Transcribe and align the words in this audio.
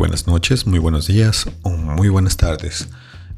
buenas 0.00 0.26
noches, 0.26 0.66
muy 0.66 0.78
buenos 0.78 1.08
días 1.08 1.46
o 1.60 1.68
muy 1.68 2.08
buenas 2.08 2.38
tardes. 2.38 2.88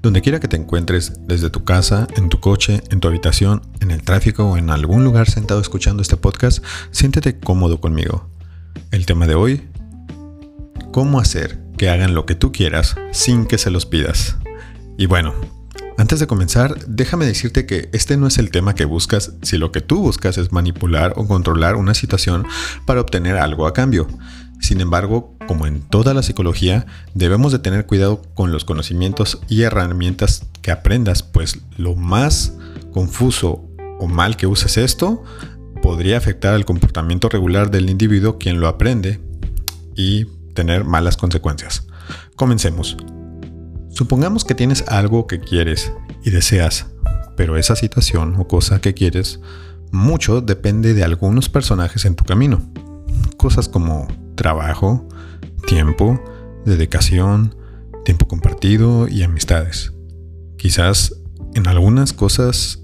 Donde 0.00 0.22
quiera 0.22 0.38
que 0.38 0.46
te 0.46 0.56
encuentres, 0.56 1.14
desde 1.26 1.50
tu 1.50 1.64
casa, 1.64 2.06
en 2.14 2.28
tu 2.28 2.38
coche, 2.38 2.84
en 2.90 3.00
tu 3.00 3.08
habitación, 3.08 3.62
en 3.80 3.90
el 3.90 4.04
tráfico 4.04 4.44
o 4.44 4.56
en 4.56 4.70
algún 4.70 5.02
lugar 5.02 5.28
sentado 5.28 5.60
escuchando 5.60 6.02
este 6.02 6.16
podcast, 6.16 6.64
siéntete 6.92 7.40
cómodo 7.40 7.80
conmigo. 7.80 8.30
El 8.92 9.06
tema 9.06 9.26
de 9.26 9.34
hoy, 9.34 9.68
cómo 10.92 11.18
hacer 11.18 11.58
que 11.76 11.90
hagan 11.90 12.14
lo 12.14 12.26
que 12.26 12.36
tú 12.36 12.52
quieras 12.52 12.94
sin 13.10 13.46
que 13.46 13.58
se 13.58 13.72
los 13.72 13.84
pidas. 13.84 14.36
Y 14.96 15.06
bueno, 15.06 15.34
antes 15.98 16.20
de 16.20 16.28
comenzar, 16.28 16.76
déjame 16.86 17.26
decirte 17.26 17.66
que 17.66 17.90
este 17.92 18.16
no 18.16 18.28
es 18.28 18.38
el 18.38 18.52
tema 18.52 18.76
que 18.76 18.84
buscas 18.84 19.32
si 19.42 19.58
lo 19.58 19.72
que 19.72 19.80
tú 19.80 19.98
buscas 19.98 20.38
es 20.38 20.52
manipular 20.52 21.14
o 21.16 21.26
controlar 21.26 21.74
una 21.74 21.94
situación 21.94 22.46
para 22.86 23.00
obtener 23.00 23.36
algo 23.36 23.66
a 23.66 23.72
cambio. 23.72 24.06
Sin 24.62 24.80
embargo, 24.80 25.31
como 25.46 25.66
en 25.66 25.82
toda 25.82 26.14
la 26.14 26.22
psicología, 26.22 26.86
debemos 27.14 27.52
de 27.52 27.58
tener 27.58 27.86
cuidado 27.86 28.22
con 28.34 28.52
los 28.52 28.64
conocimientos 28.64 29.40
y 29.48 29.62
herramientas 29.62 30.46
que 30.62 30.70
aprendas, 30.70 31.22
pues 31.22 31.58
lo 31.76 31.94
más 31.94 32.54
confuso 32.92 33.64
o 33.98 34.06
mal 34.06 34.36
que 34.36 34.46
uses 34.46 34.76
esto 34.76 35.22
podría 35.82 36.16
afectar 36.16 36.54
al 36.54 36.64
comportamiento 36.64 37.28
regular 37.28 37.70
del 37.70 37.90
individuo 37.90 38.38
quien 38.38 38.60
lo 38.60 38.68
aprende 38.68 39.20
y 39.94 40.26
tener 40.54 40.84
malas 40.84 41.16
consecuencias. 41.16 41.86
Comencemos. 42.36 42.96
Supongamos 43.90 44.44
que 44.44 44.54
tienes 44.54 44.84
algo 44.88 45.26
que 45.26 45.40
quieres 45.40 45.92
y 46.24 46.30
deseas, 46.30 46.86
pero 47.36 47.56
esa 47.56 47.76
situación 47.76 48.36
o 48.38 48.48
cosa 48.48 48.80
que 48.80 48.94
quieres 48.94 49.40
mucho 49.90 50.40
depende 50.40 50.94
de 50.94 51.04
algunos 51.04 51.48
personajes 51.48 52.04
en 52.06 52.14
tu 52.14 52.24
camino. 52.24 52.62
Cosas 53.36 53.68
como 53.68 54.08
trabajo, 54.42 55.06
tiempo, 55.68 56.20
dedicación, 56.66 57.54
tiempo 58.04 58.26
compartido 58.26 59.06
y 59.06 59.22
amistades. 59.22 59.92
Quizás 60.58 61.14
en 61.54 61.68
algunas 61.68 62.12
cosas 62.12 62.82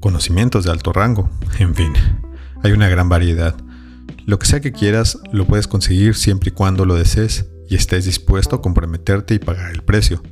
conocimientos 0.00 0.64
de 0.64 0.70
alto 0.70 0.92
rango. 0.92 1.30
En 1.58 1.74
fin, 1.74 1.94
hay 2.62 2.72
una 2.72 2.90
gran 2.90 3.08
variedad. 3.08 3.56
Lo 4.26 4.38
que 4.38 4.46
sea 4.46 4.60
que 4.60 4.72
quieras 4.72 5.18
lo 5.32 5.46
puedes 5.46 5.66
conseguir 5.66 6.14
siempre 6.14 6.50
y 6.50 6.52
cuando 6.52 6.84
lo 6.84 6.94
desees 6.94 7.46
y 7.70 7.74
estés 7.74 8.04
dispuesto 8.04 8.56
a 8.56 8.60
comprometerte 8.60 9.34
y 9.34 9.38
pagar 9.38 9.70
el 9.70 9.82
precio. 9.82 10.22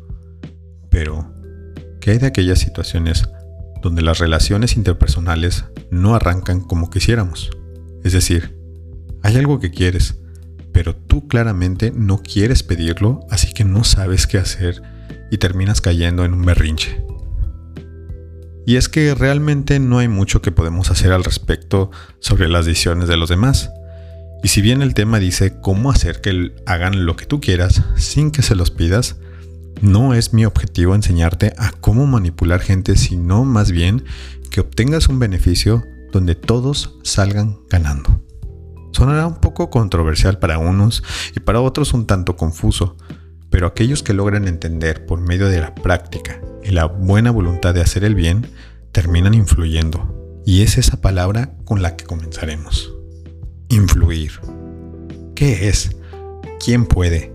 Pero, 0.91 1.33
¿qué 2.03 2.11
hay 2.11 2.19
de 2.19 2.27
aquellas 2.27 2.59
situaciones 2.59 3.27
donde 3.83 4.03
las 4.03 4.19
relaciones 4.19 4.77
interpersonales 4.77 5.65
no 5.91 6.15
arrancan 6.15 6.61
como 6.61 6.91
quisiéramos? 6.91 7.51
Es 8.05 8.13
decir, 8.13 8.59
hay 9.23 9.37
algo 9.37 9.59
que 9.59 9.71
quieres, 9.71 10.21
pero 10.77 10.95
tú 10.95 11.27
claramente 11.27 11.91
no 11.91 12.23
quieres 12.23 12.63
pedirlo, 12.63 13.21
así 13.31 13.55
que 13.55 13.65
no 13.65 13.83
sabes 13.83 14.27
qué 14.27 14.37
hacer 14.37 14.83
y 15.31 15.39
terminas 15.39 15.81
cayendo 15.81 16.23
en 16.23 16.35
un 16.35 16.45
berrinche. 16.45 17.03
Y 18.67 18.77
es 18.77 18.91
que 18.91 19.15
realmente 19.15 19.81
no 19.81 20.01
hay 20.01 20.09
mucho 20.09 20.43
que 20.43 20.53
podemos 20.53 20.91
hacer 20.91 21.13
al 21.13 21.25
respecto 21.25 21.91
sobre 22.21 22.49
las 22.49 22.67
decisiones 22.67 23.09
de 23.09 23.17
los 23.17 23.31
demás. 23.31 23.71
Y 24.43 24.49
si 24.49 24.61
bien 24.61 24.83
el 24.83 24.93
tema 24.93 25.19
dice 25.19 25.59
cómo 25.63 25.91
hacer 25.91 26.21
que 26.21 26.53
hagan 26.67 27.07
lo 27.07 27.17
que 27.17 27.25
tú 27.25 27.41
quieras 27.41 27.83
sin 27.97 28.31
que 28.31 28.43
se 28.43 28.55
los 28.55 28.71
pidas, 28.71 29.17
no 29.81 30.13
es 30.13 30.35
mi 30.35 30.45
objetivo 30.45 30.95
enseñarte 30.95 31.55
a 31.57 31.73
cómo 31.73 32.07
manipular 32.07 32.61
gente, 32.61 32.97
sino 32.97 33.47
más 33.47 33.71
bien 33.71 34.05
que 34.51 34.61
obtengas 34.61 35.09
un 35.09 35.21
beneficio 35.21 35.87
donde 36.13 36.35
todos 36.35 36.99
salgan 37.03 37.61
ganando. 37.71 38.26
Sonará 38.97 39.27
un 39.27 39.35
poco 39.35 39.69
controversial 39.69 40.39
para 40.39 40.57
unos 40.57 41.05
y 41.35 41.41
para 41.41 41.61
otros 41.61 41.93
un 41.93 42.07
tanto 42.07 42.35
confuso, 42.35 42.97
pero 43.51 43.67
aquellos 43.67 44.03
que 44.03 44.15
logran 44.15 44.49
entender 44.49 45.05
por 45.05 45.21
medio 45.21 45.51
de 45.51 45.61
la 45.61 45.75
práctica 45.75 46.41
y 46.65 46.71
la 46.71 46.87
buena 46.87 47.31
voluntad 47.31 47.75
de 47.75 47.83
hacer 47.83 48.05
el 48.05 48.15
bien, 48.15 48.47
terminan 48.93 49.35
influyendo. 49.35 50.41
Y 50.47 50.63
es 50.63 50.79
esa 50.79 51.03
palabra 51.03 51.53
con 51.67 51.83
la 51.83 51.95
que 51.95 52.07
comenzaremos. 52.07 52.91
Influir. 53.69 54.33
¿Qué 55.35 55.69
es? 55.69 55.95
¿Quién 56.65 56.87
puede? 56.87 57.35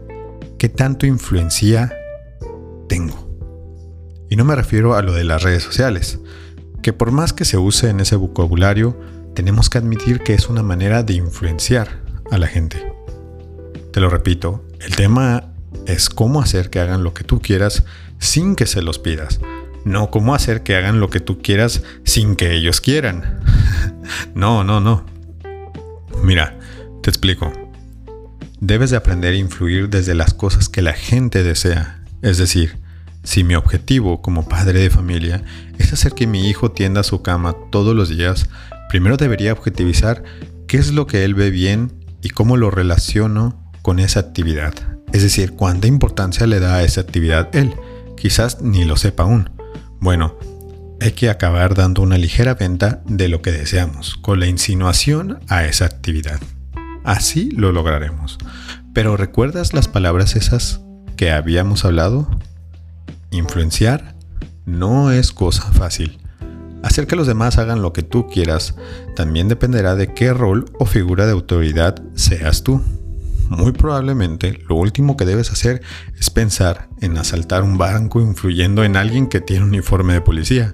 ¿Qué 0.58 0.68
tanto 0.68 1.06
influencia 1.06 1.94
tengo? 2.90 3.38
Y 4.32 4.36
no 4.36 4.46
me 4.46 4.56
refiero 4.56 4.96
a 4.96 5.04
lo 5.04 5.14
de 5.14 5.26
las 5.26 5.44
redes 5.44 5.62
sociales, 5.62 6.18
que 6.82 6.92
por 6.92 7.12
más 7.12 7.34
que 7.34 7.46
se 7.46 7.60
use 7.60 7.92
en 7.92 8.00
ese 8.00 8.16
vocabulario, 8.16 8.98
tenemos 9.34 9.70
que 9.70 9.78
admitir 9.78 10.20
que 10.20 10.34
es 10.34 10.50
una 10.50 10.64
manera 10.64 11.04
de 11.04 11.14
influenciar 11.14 12.02
a 12.30 12.38
la 12.38 12.48
gente. 12.48 12.92
Te 13.92 14.00
lo 14.00 14.10
repito, 14.10 14.66
el 14.80 14.96
tema 14.96 15.52
es 15.86 16.10
cómo 16.10 16.42
hacer 16.42 16.70
que 16.70 16.80
hagan 16.80 17.04
lo 17.04 17.14
que 17.14 17.24
tú 17.24 17.42
quieras 17.42 17.84
sin 18.20 18.56
que 18.56 18.66
se 18.66 18.82
los 18.82 19.00
pidas. 19.00 19.40
No 19.84 20.12
cómo 20.12 20.36
hacer 20.36 20.64
que 20.64 20.76
hagan 20.76 21.00
lo 21.00 21.10
que 21.10 21.20
tú 21.20 21.42
quieras 21.42 21.84
sin 22.04 22.36
que 22.36 22.54
ellos 22.54 22.82
quieran. 22.82 23.40
no, 24.36 24.64
no, 24.64 24.80
no. 24.80 25.06
Mira, 26.24 26.58
te 27.02 27.10
explico. 27.10 27.52
Debes 28.60 28.92
de 28.92 28.98
aprender 28.98 29.34
a 29.34 29.38
influir 29.38 29.90
desde 29.90 30.14
las 30.14 30.34
cosas 30.34 30.70
que 30.70 30.84
la 30.84 30.94
gente 30.94 31.44
desea. 31.44 32.04
Es 32.22 32.38
decir, 32.38 32.78
si 33.24 33.44
mi 33.44 33.56
objetivo 33.56 34.22
como 34.22 34.48
padre 34.48 34.80
de 34.80 34.90
familia 34.90 35.44
es 35.80 35.94
hacer 35.94 36.14
que 36.14 36.28
mi 36.28 36.48
hijo 36.48 36.72
tienda 36.72 37.04
su 37.04 37.24
cama 37.24 37.56
todos 37.72 37.96
los 37.96 38.10
días, 38.10 38.48
primero 38.92 39.16
debería 39.16 39.54
objetivizar 39.54 40.22
qué 40.68 40.76
es 40.76 40.92
lo 40.92 41.08
que 41.08 41.24
él 41.24 41.34
ve 41.34 41.50
bien 41.50 41.94
y 42.22 42.32
cómo 42.32 42.58
lo 42.58 42.72
relaciono 42.72 43.72
con 43.82 44.00
esa 44.00 44.20
actividad. 44.20 44.74
Es 45.14 45.22
decir, 45.22 45.54
cuánta 45.54 45.88
importancia 45.88 46.46
le 46.46 46.60
da 46.60 46.76
a 46.76 46.84
esa 46.84 47.00
actividad 47.00 47.56
él. 47.56 47.74
Quizás 48.18 48.62
ni 48.62 48.84
lo 48.84 48.98
sepa 48.98 49.24
aún. 49.24 49.50
Bueno, 50.02 50.38
hay 51.00 51.14
que 51.14 51.30
acabar 51.30 51.74
dando 51.74 52.02
una 52.02 52.18
ligera 52.18 52.56
venta 52.56 53.02
de 53.06 53.30
lo 53.30 53.42
que 53.42 53.54
deseamos, 53.54 54.18
con 54.18 54.42
la 54.42 54.48
insinuación 54.48 55.40
a 55.48 55.64
esa 55.64 55.86
actividad. 55.86 56.42
Así 57.06 57.50
lo 57.52 57.72
lograremos. 57.72 58.40
Pero 58.94 59.16
¿recuerdas 59.16 59.74
las 59.74 59.88
palabras 59.88 60.36
esas 60.36 60.82
que 61.16 61.32
habíamos 61.32 61.86
hablado? 61.86 62.30
Influenciar 63.32 64.16
no 64.66 65.12
es 65.12 65.32
cosa 65.32 65.72
fácil. 65.72 66.21
Hacer 66.84 67.08
que 67.08 67.16
los 67.16 67.28
demás 67.28 67.58
hagan 67.58 67.82
lo 67.82 67.94
que 67.94 68.04
tú 68.04 68.28
quieras 68.28 68.76
también 69.16 69.48
dependerá 69.48 69.96
de 69.96 70.14
qué 70.14 70.34
rol 70.34 70.66
o 70.80 70.86
figura 70.86 71.26
de 71.26 71.32
autoridad 71.32 72.02
seas 72.16 72.64
tú. 72.64 72.82
Muy 73.50 73.74
probablemente 73.74 74.60
lo 74.70 74.76
último 74.76 75.18
que 75.18 75.26
debes 75.26 75.52
hacer 75.52 75.82
es 76.18 76.30
pensar 76.30 76.90
en 77.02 77.18
asaltar 77.18 77.64
un 77.64 77.78
banco 77.78 78.22
influyendo 78.22 78.84
en 78.84 78.96
alguien 78.96 79.28
que 79.28 79.42
tiene 79.42 79.64
un 79.64 79.70
uniforme 79.70 80.14
de 80.14 80.22
policía. 80.22 80.74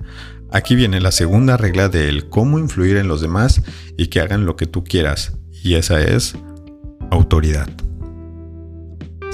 Aquí 0.51 0.75
viene 0.75 1.01
la 1.01 1.11
segunda 1.11 1.57
regla 1.57 1.89
del 1.89 2.29
cómo 2.29 2.59
influir 2.59 2.97
en 2.97 3.07
los 3.07 3.19
demás 3.19 3.63
y 3.97 4.07
que 4.07 4.21
hagan 4.21 4.45
lo 4.45 4.55
que 4.55 4.67
tú 4.67 4.83
quieras, 4.83 5.33
y 5.51 5.73
esa 5.73 5.99
es 6.01 6.35
autoridad. 7.11 7.67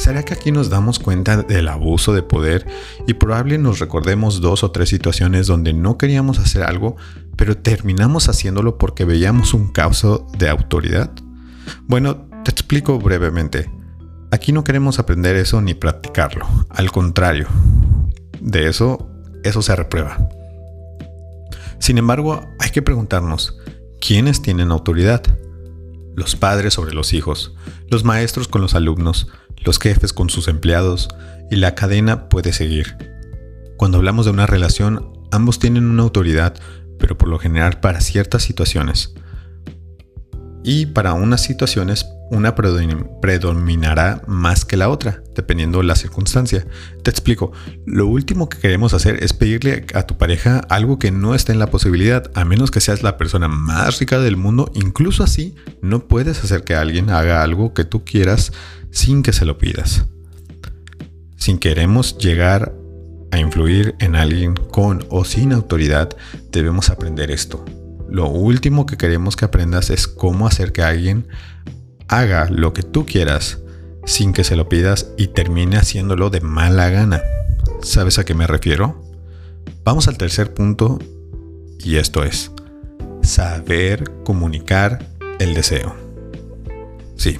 ¿Será 0.03 0.23
que 0.23 0.33
aquí 0.33 0.51
nos 0.51 0.69
damos 0.69 0.99
cuenta 0.99 1.43
del 1.43 1.69
abuso 1.69 2.13
de 2.13 2.23
poder 2.23 2.67
y 3.07 3.13
probablemente 3.13 3.63
nos 3.63 3.79
recordemos 3.79 4.41
dos 4.41 4.61
o 4.65 4.69
tres 4.69 4.89
situaciones 4.89 5.47
donde 5.47 5.71
no 5.71 5.97
queríamos 5.97 6.39
hacer 6.39 6.63
algo, 6.63 6.97
pero 7.37 7.55
terminamos 7.55 8.27
haciéndolo 8.27 8.77
porque 8.77 9.05
veíamos 9.05 9.53
un 9.53 9.71
caso 9.71 10.27
de 10.37 10.49
autoridad? 10.49 11.09
Bueno, 11.87 12.27
te 12.43 12.51
explico 12.51 12.99
brevemente. 12.99 13.71
Aquí 14.29 14.51
no 14.51 14.65
queremos 14.65 14.99
aprender 14.99 15.37
eso 15.37 15.61
ni 15.61 15.73
practicarlo, 15.73 16.49
al 16.67 16.91
contrario, 16.91 17.47
de 18.41 18.67
eso, 18.67 19.09
eso 19.45 19.61
se 19.61 19.73
reprueba. 19.73 20.27
Sin 21.79 21.97
embargo, 21.97 22.45
hay 22.59 22.71
que 22.71 22.81
preguntarnos, 22.81 23.57
¿quiénes 24.05 24.41
tienen 24.41 24.71
autoridad? 24.71 25.23
Los 26.13 26.35
padres 26.35 26.73
sobre 26.73 26.93
los 26.93 27.13
hijos, 27.13 27.55
los 27.89 28.03
maestros 28.03 28.49
con 28.49 28.61
los 28.61 28.75
alumnos, 28.75 29.29
los 29.65 29.79
jefes 29.79 30.13
con 30.13 30.29
sus 30.29 30.47
empleados 30.47 31.09
y 31.49 31.55
la 31.57 31.75
cadena 31.75 32.29
puede 32.29 32.53
seguir. 32.53 32.97
Cuando 33.77 33.97
hablamos 33.97 34.25
de 34.25 34.31
una 34.31 34.45
relación, 34.45 35.13
ambos 35.31 35.59
tienen 35.59 35.85
una 35.85 36.03
autoridad, 36.03 36.55
pero 36.99 37.17
por 37.17 37.29
lo 37.29 37.39
general 37.39 37.79
para 37.79 38.01
ciertas 38.01 38.43
situaciones. 38.43 39.13
Y 40.63 40.87
para 40.87 41.13
unas 41.13 41.41
situaciones 41.41 42.05
una 42.33 42.55
predominará 42.55 44.21
más 44.27 44.65
que 44.65 44.77
la 44.77 44.89
otra, 44.89 45.21
dependiendo 45.35 45.79
de 45.79 45.85
la 45.85 45.95
circunstancia. 45.95 46.65
Te 47.03 47.11
explico, 47.11 47.51
lo 47.85 48.07
último 48.07 48.49
que 48.49 48.57
queremos 48.57 48.93
hacer 48.93 49.23
es 49.23 49.33
pedirle 49.33 49.85
a 49.93 50.03
tu 50.03 50.17
pareja 50.17 50.59
algo 50.69 50.99
que 50.99 51.11
no 51.11 51.35
esté 51.35 51.51
en 51.51 51.59
la 51.59 51.67
posibilidad, 51.67 52.31
a 52.33 52.43
menos 52.43 52.71
que 52.71 52.81
seas 52.81 53.03
la 53.03 53.17
persona 53.17 53.47
más 53.47 53.99
rica 53.99 54.19
del 54.19 54.35
mundo, 54.35 54.71
incluso 54.73 55.23
así 55.23 55.55
no 55.81 56.07
puedes 56.07 56.43
hacer 56.43 56.63
que 56.63 56.75
alguien 56.75 57.09
haga 57.09 57.43
algo 57.43 57.73
que 57.73 57.85
tú 57.85 58.03
quieras 58.03 58.51
sin 58.91 59.23
que 59.23 59.33
se 59.33 59.45
lo 59.45 59.57
pidas. 59.57 60.05
Sin 61.35 61.59
queremos 61.59 62.17
llegar 62.17 62.73
a 63.31 63.39
influir 63.39 63.95
en 63.99 64.15
alguien 64.15 64.55
con 64.55 65.05
o 65.09 65.25
sin 65.25 65.53
autoridad, 65.53 66.09
debemos 66.51 66.89
aprender 66.89 67.31
esto. 67.31 67.65
Lo 68.09 68.29
último 68.29 68.85
que 68.85 68.95
queremos 68.95 69.35
que 69.35 69.45
aprendas 69.45 69.89
es 69.89 70.07
cómo 70.07 70.45
hacer 70.45 70.71
que 70.71 70.83
alguien 70.83 71.27
haga 72.07 72.49
lo 72.49 72.73
que 72.73 72.83
tú 72.83 73.05
quieras 73.05 73.59
sin 74.05 74.33
que 74.33 74.43
se 74.43 74.55
lo 74.55 74.67
pidas 74.67 75.11
y 75.17 75.27
termine 75.27 75.77
haciéndolo 75.77 76.29
de 76.29 76.41
mala 76.41 76.89
gana. 76.89 77.21
¿Sabes 77.81 78.19
a 78.19 78.25
qué 78.25 78.33
me 78.33 78.47
refiero? 78.47 79.01
Vamos 79.83 80.07
al 80.07 80.17
tercer 80.17 80.53
punto 80.53 80.99
y 81.79 81.97
esto 81.97 82.23
es 82.23 82.51
saber 83.21 84.11
comunicar 84.23 85.05
el 85.39 85.53
deseo. 85.53 85.95
Sí, 87.15 87.37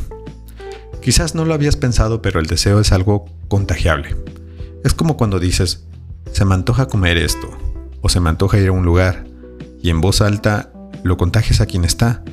quizás 1.02 1.36
no 1.36 1.46
lo 1.46 1.54
habías 1.54 1.76
pensado, 1.76 2.22
pero 2.22 2.40
el 2.40 2.46
deseo 2.46 2.80
es 2.80 2.92
algo 2.92 3.26
contagiable. 3.48 4.16
Es 4.84 4.94
como 4.94 5.18
cuando 5.18 5.40
dices, 5.40 5.86
se 6.32 6.46
me 6.46 6.56
antoja 6.56 6.88
comer 6.88 7.18
esto, 7.18 7.50
o 8.02 8.10
se 8.10 8.20
me 8.20 8.30
antoja 8.30 8.60
ir 8.60 8.70
a 8.70 8.74
un 8.74 8.86
lugar, 8.86 9.26
y 9.82 9.90
en 9.90 10.02
voz 10.02 10.22
alta 10.22 10.72
lo 11.04 11.18
contagias 11.18 11.62
a 11.62 11.66
quien 11.66 11.86
está. 11.86 12.24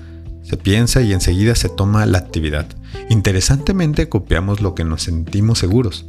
Se 0.50 0.56
piensa 0.56 1.00
y 1.00 1.12
enseguida 1.12 1.54
se 1.54 1.68
toma 1.68 2.04
la 2.06 2.18
actividad. 2.18 2.66
Interesantemente 3.08 4.08
copiamos 4.08 4.60
lo 4.60 4.74
que 4.74 4.82
nos 4.82 5.04
sentimos 5.04 5.60
seguros. 5.60 6.06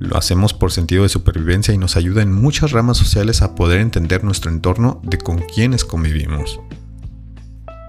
Lo 0.00 0.16
hacemos 0.16 0.52
por 0.52 0.72
sentido 0.72 1.04
de 1.04 1.08
supervivencia 1.08 1.72
y 1.72 1.78
nos 1.78 1.96
ayuda 1.96 2.20
en 2.22 2.32
muchas 2.32 2.72
ramas 2.72 2.96
sociales 2.96 3.40
a 3.40 3.54
poder 3.54 3.78
entender 3.78 4.24
nuestro 4.24 4.50
entorno 4.50 5.00
de 5.04 5.18
con 5.18 5.38
quienes 5.38 5.84
convivimos. 5.84 6.58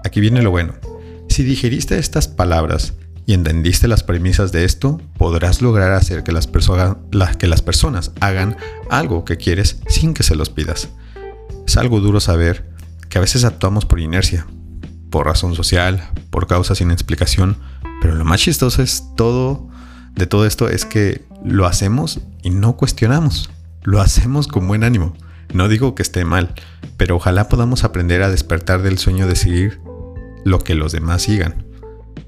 Aquí 0.04 0.20
viene 0.20 0.42
lo 0.42 0.52
bueno. 0.52 0.74
Si 1.28 1.42
digeriste 1.42 1.98
estas 1.98 2.28
palabras 2.28 2.92
y 3.26 3.34
entendiste 3.34 3.88
las 3.88 4.04
premisas 4.04 4.52
de 4.52 4.64
esto, 4.64 5.00
podrás 5.18 5.60
lograr 5.60 5.90
hacer 5.90 6.22
que 6.22 6.30
las, 6.30 6.46
que 6.46 7.46
las 7.48 7.62
personas 7.62 8.12
hagan 8.20 8.56
algo 8.90 9.24
que 9.24 9.38
quieres 9.38 9.80
sin 9.88 10.14
que 10.14 10.22
se 10.22 10.36
los 10.36 10.50
pidas. 10.50 10.88
Es 11.66 11.76
algo 11.76 11.98
duro 11.98 12.20
saber 12.20 12.70
que 13.08 13.18
a 13.18 13.22
veces 13.22 13.42
actuamos 13.42 13.86
por 13.86 13.98
inercia, 13.98 14.46
por 15.16 15.24
razón 15.24 15.54
social, 15.54 16.10
por 16.28 16.46
causa 16.46 16.74
sin 16.74 16.90
explicación, 16.90 17.56
pero 18.02 18.14
lo 18.14 18.26
más 18.26 18.38
chistoso 18.38 18.82
es 18.82 19.02
todo 19.16 19.66
de 20.14 20.26
todo 20.26 20.44
esto 20.44 20.68
es 20.68 20.84
que 20.84 21.24
lo 21.42 21.64
hacemos 21.64 22.20
y 22.42 22.50
no 22.50 22.76
cuestionamos. 22.76 23.48
Lo 23.82 24.02
hacemos 24.02 24.46
con 24.46 24.68
buen 24.68 24.84
ánimo. 24.84 25.16
No 25.54 25.68
digo 25.68 25.94
que 25.94 26.02
esté 26.02 26.26
mal, 26.26 26.52
pero 26.98 27.16
ojalá 27.16 27.48
podamos 27.48 27.82
aprender 27.82 28.22
a 28.22 28.28
despertar 28.28 28.82
del 28.82 28.98
sueño 28.98 29.26
de 29.26 29.36
seguir 29.36 29.80
lo 30.44 30.58
que 30.58 30.74
los 30.74 30.92
demás 30.92 31.22
sigan. 31.22 31.64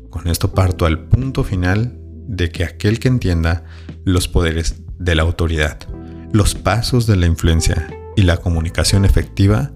Con 0.08 0.26
esto 0.26 0.55
parto 0.55 0.87
al 0.87 0.99
punto 0.99 1.44
final 1.44 1.94
de 2.26 2.50
que 2.50 2.64
aquel 2.64 3.00
que 3.00 3.08
entienda 3.08 3.64
los 4.06 4.29
poderes 4.29 4.76
de 4.99 5.14
la 5.14 5.25
autoridad, 5.25 5.79
los 6.32 6.55
pasos 6.55 7.06
de 7.06 7.17
la 7.17 7.26
influencia 7.26 7.87
y 8.17 8.23
la 8.23 8.38
comunicación 8.38 9.05
efectiva, 9.05 9.73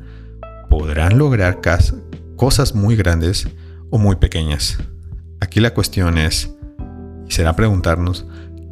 podrán 0.71 1.19
lograr 1.19 1.61
cosas 2.43 2.75
muy 2.75 2.97
grandes 2.97 3.47
o 3.91 3.99
muy 3.99 4.17
pequeñas. 4.17 4.77
Aquí 5.41 5.61
la 5.61 5.75
cuestión 5.75 6.19
es, 6.19 6.53
y 7.29 7.31
será 7.31 7.55
preguntarnos 7.55 8.27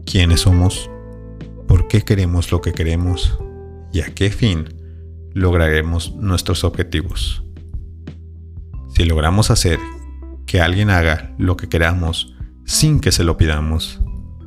quiénes 0.05 0.41
somos, 0.41 0.91
por 1.69 1.87
qué 1.87 2.03
queremos 2.03 2.51
lo 2.51 2.63
que 2.63 2.73
queremos 2.73 3.39
y 3.93 4.01
a 4.01 4.13
qué 4.13 4.33
fin 4.33 4.75
lograremos 5.35 6.17
nuestros 6.17 6.65
objetivos. 6.65 7.45
Si 8.93 9.05
logramos 9.05 9.53
hacer 9.53 9.79
que 10.47 10.61
alguien 10.61 10.91
haga 10.91 11.33
lo 11.39 11.57
que 11.57 11.69
queramos 11.69 12.35
sin 12.67 12.99
que 12.99 13.13
se 13.13 13.23
lo 13.23 13.37
pidamos, 13.37 14.01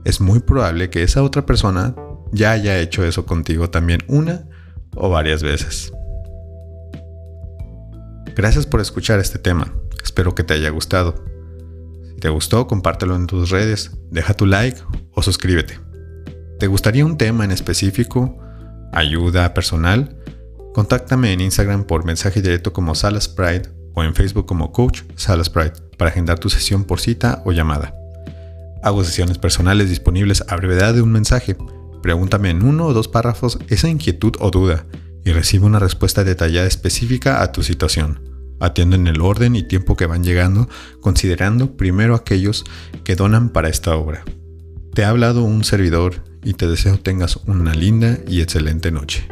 es 0.03 0.19
muy 0.19 0.41
probable 0.41 0.89
que 0.89 1.01
esa 1.01 1.23
otra 1.23 1.45
persona 1.45 1.95
ya 2.33 2.51
haya 2.51 2.77
hecho 2.77 3.05
eso 3.05 3.25
contigo 3.25 3.69
también 3.69 4.01
una 4.09 4.49
o 4.97 5.09
varias 5.09 5.43
veces. 5.43 5.93
Gracias 8.35 8.65
por 8.65 8.81
escuchar 8.81 9.19
este 9.19 9.39
tema, 9.39 9.73
espero 10.03 10.35
que 10.35 10.43
te 10.43 10.53
haya 10.53 10.69
gustado 10.69 11.33
te 12.23 12.29
gustó, 12.29 12.67
compártelo 12.67 13.17
en 13.17 13.27
tus 13.27 13.49
redes, 13.49 13.91
deja 14.09 14.33
tu 14.33 14.45
like 14.45 14.79
o 15.13 15.21
suscríbete. 15.21 15.77
¿Te 16.57 16.67
gustaría 16.67 17.05
un 17.05 17.17
tema 17.17 17.43
en 17.43 17.51
específico? 17.51 18.39
¿Ayuda 18.93 19.53
personal? 19.53 20.15
Contáctame 20.73 21.33
en 21.33 21.41
Instagram 21.41 21.83
por 21.83 22.05
mensaje 22.05 22.41
directo 22.41 22.71
como 22.71 22.95
Salas 22.95 23.27
Pride 23.27 23.63
o 23.93 24.05
en 24.05 24.15
Facebook 24.15 24.45
como 24.45 24.71
Coach 24.71 25.01
Salas 25.17 25.49
Pride 25.49 25.73
para 25.97 26.11
agendar 26.11 26.39
tu 26.39 26.49
sesión 26.49 26.85
por 26.85 27.01
cita 27.01 27.41
o 27.43 27.51
llamada. 27.51 27.93
Hago 28.83 29.03
sesiones 29.03 29.37
personales 29.37 29.89
disponibles 29.89 30.45
a 30.47 30.55
brevedad 30.55 30.93
de 30.93 31.01
un 31.01 31.11
mensaje. 31.11 31.57
Pregúntame 32.01 32.51
en 32.51 32.63
uno 32.63 32.85
o 32.85 32.93
dos 32.93 33.09
párrafos 33.09 33.59
esa 33.67 33.89
inquietud 33.89 34.35
o 34.39 34.49
duda 34.49 34.85
y 35.25 35.31
recibe 35.31 35.65
una 35.65 35.79
respuesta 35.79 36.23
detallada 36.23 36.67
específica 36.67 37.41
a 37.41 37.51
tu 37.51 37.63
situación. 37.63 38.21
Atiendo 38.59 38.95
en 38.95 39.07
el 39.07 39.21
orden 39.21 39.55
y 39.55 39.63
tiempo 39.63 39.95
que 39.95 40.05
van 40.05 40.23
llegando, 40.23 40.69
considerando 41.01 41.75
primero 41.75 42.15
aquellos 42.15 42.63
que 43.03 43.15
donan 43.15 43.49
para 43.49 43.69
esta 43.69 43.95
obra. 43.95 44.23
Te 44.93 45.03
ha 45.03 45.09
hablado 45.09 45.43
un 45.43 45.63
servidor 45.63 46.23
y 46.43 46.53
te 46.53 46.67
deseo 46.67 46.99
tengas 46.99 47.37
una 47.47 47.73
linda 47.73 48.19
y 48.27 48.41
excelente 48.41 48.91
noche. 48.91 49.27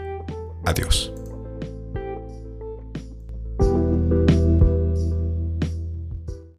Adiós. 0.65 1.13